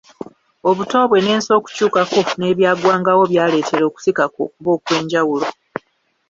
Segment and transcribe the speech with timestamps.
[0.69, 5.47] Obuto bwe n'ensi okukyukako n'ebyagwangawo byaleetera okusika kwe okuba okw'enjawulo.